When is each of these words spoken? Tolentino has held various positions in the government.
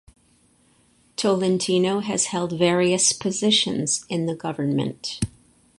Tolentino 1.15 1.99
has 1.99 2.25
held 2.25 2.53
various 2.57 3.13
positions 3.13 4.03
in 4.09 4.25
the 4.25 4.33
government. 4.33 5.19